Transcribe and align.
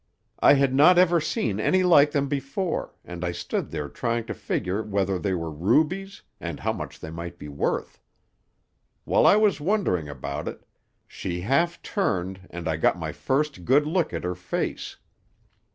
I 0.39 0.55
had 0.55 0.73
not 0.73 0.97
ever 0.97 1.21
seen 1.21 1.59
any 1.59 1.83
like 1.83 2.09
them 2.09 2.27
before 2.27 2.95
and 3.05 3.23
I 3.23 3.31
stood 3.31 3.69
there 3.69 3.87
trying 3.87 4.25
to 4.25 4.33
figure 4.33 4.81
whether 4.81 5.19
they 5.19 5.35
were 5.35 5.51
rubies 5.51 6.23
and 6.39 6.59
how 6.59 6.73
much 6.73 6.99
they 6.99 7.11
might 7.11 7.37
be 7.37 7.47
worth. 7.47 8.01
While 9.05 9.27
I 9.27 9.35
was 9.35 9.61
wondering 9.61 10.09
about 10.09 10.47
it, 10.47 10.65
she 11.05 11.41
half 11.41 11.83
turned 11.83 12.47
and 12.49 12.67
I 12.67 12.77
got 12.77 12.97
my 12.97 13.11
first 13.11 13.63
good 13.63 13.85
look 13.85 14.11
at 14.11 14.23
her 14.23 14.33
face. 14.33 14.97